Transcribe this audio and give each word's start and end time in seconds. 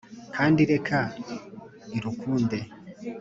Kandi 0.35 0.61
reka 0.71 0.97
irukunde 1.97 2.59